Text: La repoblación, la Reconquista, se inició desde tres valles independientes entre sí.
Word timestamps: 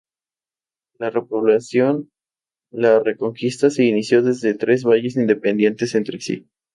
La 0.97 1.11
repoblación, 1.11 2.09
la 2.71 2.99
Reconquista, 3.01 3.69
se 3.69 3.85
inició 3.85 4.23
desde 4.23 4.55
tres 4.55 4.83
valles 4.83 5.15
independientes 5.15 5.93
entre 5.93 6.19
sí. 6.19 6.49